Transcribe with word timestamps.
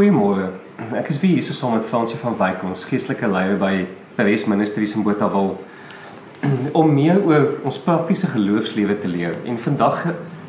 Goeiemôre. 0.00 0.46
Ek 0.96 1.10
is 1.12 1.18
weer 1.20 1.34
hier 1.36 1.44
saam 1.52 1.74
met 1.76 1.84
Fransie 1.84 2.16
van 2.22 2.32
Wyk, 2.38 2.62
ons 2.64 2.86
geestelike 2.88 3.28
leier 3.28 3.58
by 3.60 3.82
Paris 4.16 4.46
Ministries 4.48 4.94
in 4.96 5.02
Botawil 5.04 5.50
om 6.80 6.94
meer 6.96 7.18
oor 7.20 7.58
ons 7.68 7.76
praktiese 7.84 8.30
geloofslewe 8.32 8.96
te 9.02 9.10
leer. 9.12 9.36
En 9.44 9.58
vandag 9.60 10.06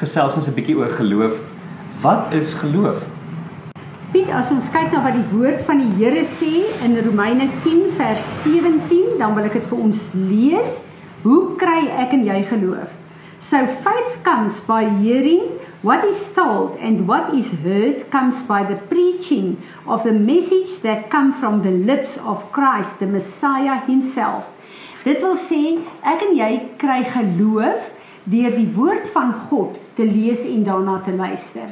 gesels 0.00 0.38
ons 0.40 0.48
'n 0.48 0.56
bietjie 0.56 0.78
oor 0.80 0.96
geloof. 0.96 1.36
Wat 2.00 2.32
is 2.32 2.54
geloof? 2.62 3.04
Piet, 4.16 4.32
as 4.32 4.48
ons 4.48 4.72
kyk 4.72 4.96
na 4.96 5.04
wat 5.04 5.20
die 5.20 5.28
woord 5.36 5.60
van 5.68 5.84
die 5.84 5.92
Here 6.00 6.24
sê 6.24 6.64
in 6.80 6.96
Romeine 7.04 7.50
10 7.68 7.92
vers 8.00 8.24
17, 8.48 9.18
dan 9.20 9.36
wil 9.36 9.44
ek 9.44 9.60
dit 9.60 9.68
vir 9.68 9.78
ons 9.78 10.08
lees. 10.14 10.80
Hoe 11.20 11.52
kry 11.60 11.92
ek 11.92 12.16
en 12.16 12.24
jy 12.24 12.40
geloof? 12.48 12.88
So 13.44 13.60
faith 13.84 14.16
comes 14.24 14.64
by 14.64 14.88
hearing 15.04 15.60
What 15.84 16.02
is 16.06 16.32
told 16.32 16.78
and 16.80 17.06
what 17.06 17.34
is 17.34 17.50
heard 17.60 18.10
comes 18.10 18.42
by 18.42 18.64
the 18.64 18.76
preaching 18.88 19.62
of 19.86 20.02
the 20.02 20.14
message 20.14 20.80
that 20.80 21.10
come 21.10 21.34
from 21.34 21.60
the 21.60 21.70
lips 21.70 22.16
of 22.16 22.50
Christ, 22.52 23.00
the 23.00 23.06
Messiah 23.06 23.84
himself. 23.84 24.48
Dit 25.04 25.20
wil 25.20 25.36
sê 25.36 25.60
ek 26.00 26.24
en 26.24 26.32
jy 26.38 26.48
kry 26.80 27.02
geloof 27.04 27.92
deur 28.24 28.56
die 28.56 28.70
woord 28.72 29.12
van 29.12 29.36
God 29.52 29.76
te 30.00 30.08
lees 30.08 30.48
en 30.48 30.64
daarna 30.64 31.02
te 31.04 31.12
luister. 31.12 31.68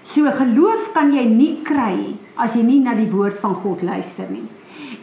So 0.00 0.32
geloof 0.40 0.94
kan 0.96 1.12
jy 1.12 1.28
nie 1.28 1.52
kry 1.60 2.16
as 2.40 2.56
jy 2.56 2.64
nie 2.64 2.80
na 2.88 2.96
die 2.96 3.12
woord 3.12 3.36
van 3.44 3.60
God 3.60 3.84
luister 3.84 4.32
nie. 4.32 4.46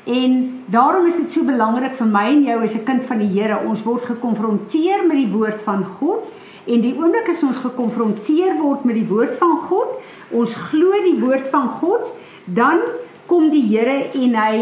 En 0.09 0.39
daarom 0.73 1.05
is 1.05 1.21
dit 1.21 1.37
so 1.37 1.45
belangrik 1.45 2.01
vir 2.01 2.15
my 2.17 2.31
en 2.33 2.47
jou 2.49 2.63
as 2.65 2.73
'n 2.73 2.87
kind 2.89 3.05
van 3.05 3.19
die 3.21 3.29
Here, 3.29 3.61
ons 3.61 3.85
word 3.85 4.09
gekonfronteer 4.09 5.05
met 5.05 5.21
die 5.21 5.29
woord 5.29 5.61
van 5.61 5.85
God 5.85 6.41
En 6.65 6.81
die 6.81 6.93
oomblik 6.95 7.27
as 7.29 7.43
ons 7.43 7.59
gekonfronteer 7.59 8.55
word 8.61 8.85
met 8.87 8.95
die 8.95 9.07
woord 9.07 9.35
van 9.39 9.57
God, 9.67 9.97
ons 10.31 10.55
glo 10.69 10.99
die 11.03 11.19
woord 11.19 11.49
van 11.51 11.67
God, 11.81 12.07
dan 12.45 12.79
kom 13.27 13.49
die 13.51 13.65
Here 13.67 14.09
en 14.13 14.35
hy 14.39 14.55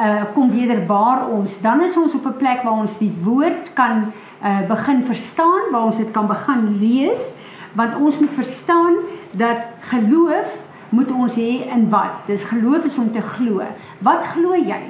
uh 0.00 0.22
kom 0.34 0.52
wederbaar 0.54 1.26
ons. 1.34 1.56
Dan 1.60 1.82
is 1.82 1.96
ons 1.98 2.14
op 2.14 2.26
'n 2.26 2.38
plek 2.38 2.62
waar 2.62 2.78
ons 2.86 2.98
die 2.98 3.12
woord 3.24 3.72
kan 3.74 4.12
uh 4.42 4.62
begin 4.68 5.02
verstaan, 5.04 5.70
waar 5.72 5.84
ons 5.90 5.96
dit 5.96 6.10
kan 6.10 6.26
begin 6.26 6.78
lees, 6.78 7.32
want 7.74 7.94
ons 7.94 8.18
moet 8.18 8.34
verstaan 8.34 8.94
dat 9.32 9.66
geloof 9.80 10.48
moet 10.90 11.10
ons 11.10 11.34
hê 11.34 11.66
in 11.74 11.90
wat? 11.90 12.26
Dis 12.26 12.44
geloof 12.44 12.84
is 12.84 12.98
om 12.98 13.12
te 13.12 13.20
glo. 13.22 13.62
Wat 13.98 14.24
glo 14.34 14.54
jy? 14.54 14.82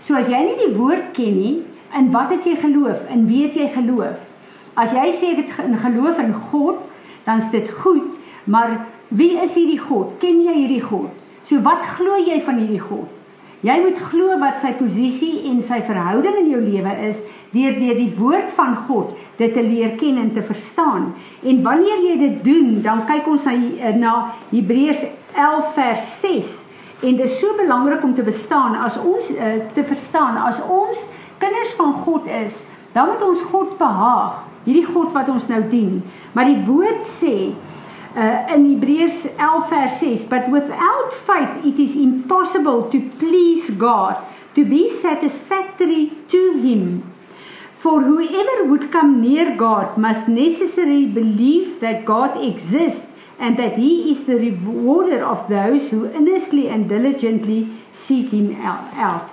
So 0.00 0.14
as 0.14 0.28
jy 0.28 0.40
nie 0.44 0.58
die 0.66 0.76
woord 0.76 1.12
ken 1.12 1.36
nie, 1.36 1.62
in 1.96 2.10
wat 2.12 2.30
het 2.30 2.44
jy 2.44 2.56
geloof? 2.56 3.08
In 3.10 3.26
wie 3.26 3.42
het 3.46 3.54
jy 3.54 3.68
geloof? 3.72 4.20
As 4.74 4.94
jy 4.94 5.10
sê 5.14 5.34
dit 5.38 5.50
in 5.64 5.76
geloof 5.78 6.18
in 6.18 6.34
God, 6.50 6.82
dan 7.24 7.42
is 7.42 7.50
dit 7.54 7.68
goed, 7.82 8.16
maar 8.44 8.86
wie 9.08 9.36
is 9.40 9.54
hierdie 9.54 9.80
God? 9.80 10.16
Ken 10.20 10.42
jy 10.44 10.54
hierdie 10.64 10.82
God? 10.82 11.12
So 11.46 11.60
wat 11.64 11.84
glo 11.96 12.18
jy 12.18 12.40
van 12.44 12.58
hierdie 12.58 12.82
God? 12.82 13.10
Jy 13.64 13.78
moet 13.80 14.00
glo 14.10 14.34
wat 14.42 14.58
sy 14.60 14.74
posisie 14.76 15.46
en 15.48 15.62
sy 15.64 15.78
verhouding 15.86 16.42
in 16.42 16.50
jou 16.52 16.60
lewe 16.60 16.90
is 17.06 17.22
deur 17.54 17.78
deur 17.78 17.96
die 17.96 18.10
woord 18.18 18.50
van 18.58 18.74
God 18.88 19.14
dit 19.38 19.54
te 19.56 19.62
leer 19.64 19.94
ken 20.00 20.18
en 20.20 20.34
te 20.34 20.42
verstaan. 20.44 21.14
En 21.40 21.62
wanneer 21.64 22.02
jy 22.04 22.18
dit 22.20 22.42
doen, 22.44 22.74
dan 22.84 23.06
kyk 23.08 23.30
ons 23.30 23.46
na 23.48 23.94
na 23.96 24.14
Hebreërs 24.50 25.06
11 25.32 25.72
vers 25.78 26.10
6 26.20 26.52
en 27.04 27.16
dit 27.16 27.24
is 27.24 27.38
so 27.40 27.56
belangrik 27.56 28.04
om 28.04 28.12
te 28.14 28.24
bestaan 28.24 28.76
as 28.84 28.98
ons 29.00 29.30
uh, 29.32 29.56
te 29.74 29.84
verstaan 29.84 30.36
as 30.44 30.60
ons 30.60 31.00
kinders 31.40 31.74
van 31.80 31.92
God 32.04 32.28
is, 32.44 32.60
dan 32.94 33.10
moet 33.10 33.22
ons 33.26 33.42
God 33.50 33.76
behaag 33.78 34.42
hierdie 34.64 34.86
God 34.88 35.12
wat 35.14 35.28
ons 35.28 35.46
nou 35.50 35.62
dien. 35.68 36.00
Maar 36.32 36.48
die 36.48 36.60
woord 36.66 37.08
sê 37.18 37.36
uh, 37.52 38.54
in 38.54 38.68
Hebreërs 38.70 39.26
11 39.34 39.66
vers 39.72 39.98
6, 40.00 40.28
but 40.30 40.48
without 40.52 41.16
faith 41.26 41.66
it 41.68 41.80
is 41.82 41.96
impossible 41.96 42.86
to 42.92 43.02
please 43.20 43.70
God, 43.80 44.22
to 44.54 44.64
be 44.64 44.86
satisfactory 44.88 46.12
to 46.32 46.44
him. 46.62 47.02
For 47.84 48.00
whoever 48.00 48.64
would 48.70 48.90
come 48.90 49.20
near 49.20 49.56
God 49.56 49.98
must 49.98 50.28
necessarily 50.28 51.04
believe 51.04 51.80
that 51.80 52.06
God 52.06 52.40
exists 52.40 53.04
and 53.38 53.58
that 53.58 53.76
he 53.76 54.12
is 54.12 54.24
the 54.24 54.36
rewarder 54.36 55.22
of 55.22 55.48
those 55.48 55.90
who 55.90 56.06
earnestly 56.06 56.68
and 56.68 56.88
diligently 56.88 57.68
seek 57.92 58.30
him 58.30 58.54
out. 58.62 59.28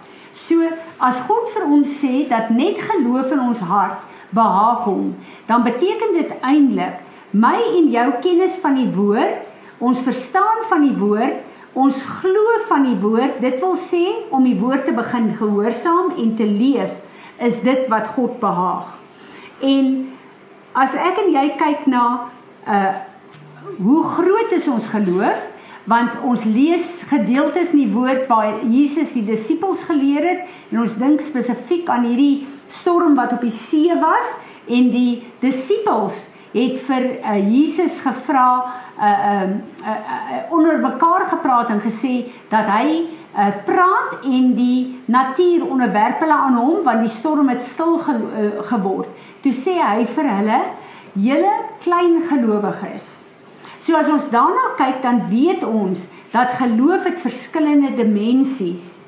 So 0.48 0.72
as 1.02 1.20
God 1.28 1.52
vir 1.54 1.68
ons 1.68 2.00
sê 2.02 2.26
dat 2.30 2.50
net 2.54 2.80
geloof 2.82 3.32
in 3.36 3.44
ons 3.44 3.62
hart 3.66 4.08
behaag 4.36 4.86
hom, 4.88 5.14
dan 5.48 5.66
beteken 5.68 6.16
dit 6.16 6.34
eintlik 6.40 7.02
my 7.32 7.58
en 7.78 7.88
jou 7.92 8.08
kennis 8.24 8.58
van 8.64 8.76
die 8.76 8.90
woord, 8.96 9.44
ons 9.80 10.02
verstaan 10.04 10.66
van 10.70 10.84
die 10.84 10.96
woord, 11.00 11.40
ons 11.74 12.02
glo 12.20 12.58
van 12.68 12.84
die 12.84 12.98
woord, 13.00 13.40
dit 13.44 13.60
wil 13.64 13.78
sê 13.80 14.04
om 14.36 14.44
die 14.44 14.58
woord 14.60 14.84
te 14.88 14.96
begin 14.96 15.32
gehoorsaam 15.40 16.18
en 16.20 16.34
te 16.36 16.48
leef, 16.48 16.92
is 17.40 17.62
dit 17.64 17.88
wat 17.92 18.12
God 18.18 18.36
behaag. 18.42 18.90
En 19.64 19.94
as 20.76 20.96
ek 20.96 21.24
en 21.24 21.32
jy 21.32 21.48
kyk 21.60 21.88
na 21.92 22.06
uh 22.68 22.92
hoe 23.78 24.02
groot 24.04 24.52
is 24.52 24.66
ons 24.68 24.88
geloof? 24.90 25.42
Want 25.90 26.18
ons 26.28 26.44
lees 26.46 27.02
gedeeltes 27.10 27.72
in 27.74 27.86
die 27.86 27.94
woord 27.94 28.28
waar 28.30 28.62
Jesus 28.70 29.14
die 29.16 29.26
disippels 29.26 29.84
geleer 29.90 30.28
het 30.28 30.44
en 30.72 30.84
ons 30.84 30.98
dink 31.00 31.24
spesifiek 31.26 31.90
aan 31.90 32.06
hierdie 32.06 32.48
storm 32.72 33.16
wat 33.18 33.34
op 33.34 33.42
die 33.42 33.56
see 33.56 33.96
was 34.02 34.36
en 34.70 34.92
die 34.94 35.24
disippels 35.42 36.28
het 36.52 36.82
vir 36.88 37.08
uh, 37.24 37.38
Jesus 37.40 38.00
gevra 38.04 38.48
uh, 38.62 39.08
uh, 39.08 39.50
uh, 39.82 39.96
uh, 39.96 40.42
onder 40.54 40.80
mekaar 40.84 41.30
gepraat 41.32 41.72
en 41.72 41.82
gesê 41.84 42.14
dat 42.52 42.68
hy 42.70 43.08
uh, 43.32 43.48
praat 43.66 44.26
en 44.28 44.52
die 44.58 45.00
natuur 45.08 45.66
onderwerp 45.68 46.20
hulle 46.24 46.40
aan 46.48 46.60
hom 46.60 46.84
want 46.88 47.06
die 47.06 47.14
storm 47.14 47.50
het 47.54 47.64
stil 47.64 47.98
ge, 48.04 48.18
uh, 48.20 48.52
geword. 48.68 49.10
Toe 49.42 49.56
sê 49.56 49.80
hy 49.80 50.06
vir 50.06 50.30
hulle: 50.36 50.62
"Julle 51.14 51.56
klein 51.84 52.22
gelowiges." 52.30 53.08
So 53.82 53.98
as 53.98 54.10
ons 54.14 54.30
daarna 54.30 54.76
kyk 54.78 55.02
dan 55.02 55.24
weet 55.30 55.64
ons 55.66 56.06
dat 56.32 56.54
geloof 56.60 57.08
het 57.10 57.20
verskillende 57.20 57.96
dimensies. 57.98 59.02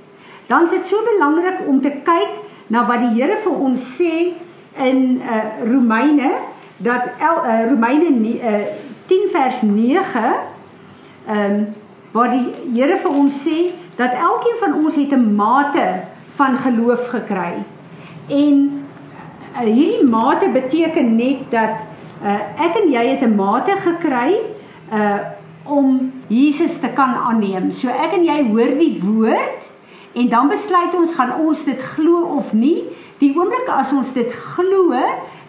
Dan 0.49 0.65
is 0.65 0.73
dit 0.73 0.87
so 0.89 0.97
belangrik 1.05 1.61
om 1.67 1.81
te 1.81 1.91
kyk 2.03 2.41
na 2.73 2.87
wat 2.89 3.03
die 3.05 3.13
Here 3.19 3.37
vir 3.43 3.53
ons 3.53 3.83
sê 3.99 4.33
in 4.81 5.21
uh 5.21 5.61
Romeine 5.61 6.31
dat 6.83 7.13
el, 7.21 7.37
uh, 7.45 7.59
Romeine 7.69 8.09
uh, 8.41 8.65
10 9.07 9.29
vers 9.31 9.61
9 9.61 10.23
ehm 11.27 11.37
um, 11.37 11.67
waar 12.13 12.29
die 12.33 12.49
Here 12.73 12.97
vir 13.01 13.13
ons 13.13 13.37
sê 13.45 13.71
dat 13.97 14.17
elkeen 14.17 14.57
van 14.59 14.73
ons 14.73 14.95
het 14.95 15.13
'n 15.13 15.35
mate 15.35 15.85
van 16.35 16.57
geloof 16.57 17.07
gekry. 17.13 17.61
En 18.27 18.57
uh, 19.53 19.59
hierdie 19.59 20.09
mate 20.09 20.49
beteken 20.49 21.15
net 21.15 21.45
dat 21.49 21.85
uh, 22.25 22.65
ek 22.65 22.81
en 22.81 22.89
jy 22.91 23.05
het 23.13 23.21
'n 23.21 23.35
mate 23.35 23.77
gekry 23.85 24.52
uh 24.93 25.17
om 25.63 26.11
Jesus 26.27 26.73
te 26.79 26.89
kan 26.91 27.13
aanneem. 27.15 27.69
So 27.71 27.87
ek 27.87 28.17
en 28.17 28.25
jy 28.27 28.41
hoor 28.49 28.73
die 28.75 28.97
woord 28.99 29.69
En 30.13 30.29
dan 30.29 30.47
besluit 30.47 30.95
ons 30.95 31.13
gaan 31.13 31.33
ons 31.39 31.63
dit 31.65 31.81
glo 31.81 32.21
of 32.37 32.53
nie. 32.53 32.83
Die 33.17 33.33
oomblik 33.37 33.69
as 33.73 33.91
ons 33.93 34.13
dit 34.13 34.29
glo, 34.53 34.99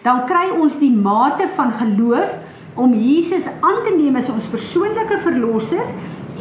dan 0.01 0.25
kry 0.29 0.49
ons 0.57 0.79
die 0.81 0.93
mate 0.93 1.47
van 1.57 1.73
geloof 1.73 2.33
om 2.75 2.93
Jesus 2.97 3.45
aan 3.61 3.83
te 3.85 3.93
neem 3.95 4.17
as 4.17 4.29
ons 4.29 4.47
persoonlike 4.51 5.19
verlosser 5.23 5.85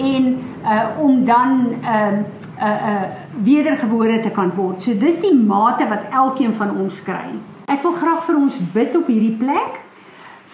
en 0.00 0.32
uh 0.64 0.86
om 1.04 1.24
dan 1.24 1.60
ehm 1.82 2.24
uh, 2.24 2.64
uh 2.64 2.88
uh 2.90 3.04
wedergebore 3.44 4.20
te 4.20 4.30
kan 4.30 4.50
word. 4.56 4.82
So 4.82 4.96
dis 4.98 5.20
die 5.20 5.34
mate 5.34 5.86
wat 5.88 6.08
elkeen 6.10 6.54
van 6.54 6.76
ons 6.80 7.02
kry. 7.02 7.36
Ek 7.68 7.82
wil 7.82 7.92
graag 7.92 8.24
vir 8.24 8.36
ons 8.40 8.58
bid 8.72 8.96
op 8.96 9.06
hierdie 9.06 9.36
plek. 9.38 9.80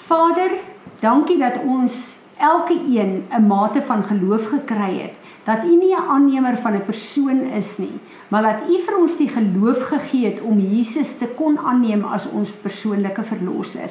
Vader, 0.09 0.59
dankie 1.01 1.39
dat 1.39 1.61
ons 1.63 2.20
elke 2.41 2.75
een 2.75 3.25
'n 3.31 3.47
mate 3.47 3.83
van 3.83 4.03
geloof 4.05 4.47
gekry 4.47 4.99
het 4.99 5.15
dat 5.45 5.65
U 5.65 5.77
nie 5.77 5.95
'n 5.95 6.09
aannemer 6.09 6.57
van 6.57 6.75
'n 6.75 6.85
persoon 6.85 7.41
is 7.41 7.79
nie, 7.79 7.99
maar 8.29 8.43
dat 8.43 8.69
U 8.69 8.83
vir 8.87 8.99
ons 8.99 9.17
die 9.17 9.29
geloof 9.29 9.83
gegee 9.83 10.25
het 10.25 10.41
om 10.41 10.59
Jesus 10.59 11.17
te 11.19 11.27
kon 11.27 11.59
aanneem 11.59 12.05
as 12.05 12.31
ons 12.31 12.51
persoonlike 12.51 13.25
verlosser. 13.25 13.91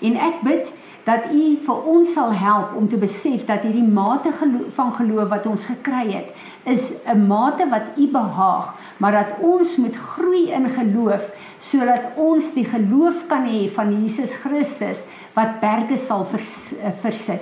En 0.00 0.16
ek 0.16 0.40
bid 0.42 0.72
dat 1.04 1.32
U 1.32 1.58
vir 1.64 1.84
ons 1.84 2.12
sal 2.12 2.32
help 2.32 2.74
om 2.76 2.88
te 2.88 2.96
besef 2.96 3.44
dat 3.44 3.60
hierdie 3.60 3.88
mate 3.88 4.32
geloof, 4.32 4.74
van 4.74 4.92
geloof 4.92 5.28
wat 5.28 5.46
ons 5.46 5.64
gekry 5.64 6.12
het, 6.12 6.28
is 6.64 6.92
'n 7.06 7.26
mate 7.26 7.68
wat 7.68 7.96
U 7.96 8.06
behaag, 8.06 8.74
maar 8.96 9.12
dat 9.12 9.40
ons 9.40 9.76
moet 9.76 9.96
groei 9.96 10.50
in 10.50 10.68
geloof 10.68 11.30
sodat 11.58 12.00
ons 12.16 12.54
die 12.54 12.64
geloof 12.64 13.26
kan 13.26 13.44
hê 13.44 13.70
van 13.74 14.02
Jesus 14.02 14.34
Christus 14.34 15.04
wat 15.34 15.60
berge 15.60 15.96
sal 15.96 16.24
vers, 16.24 16.72
versit. 17.00 17.40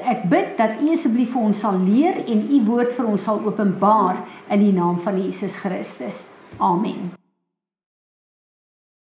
Ek 0.00 0.28
bid 0.30 0.54
dat 0.56 0.80
U 0.80 0.92
asseblief 0.92 1.32
vir 1.34 1.48
ons 1.48 1.64
sal 1.64 1.80
leer 1.84 2.22
en 2.26 2.46
U 2.48 2.60
woord 2.68 2.94
vir 2.96 3.08
ons 3.12 3.24
sal 3.28 3.42
openbaar 3.44 4.22
in 4.48 4.64
die 4.64 4.72
naam 4.72 5.00
van 5.04 5.20
Jesus 5.20 5.58
Christus. 5.60 6.24
Amen. 6.58 7.21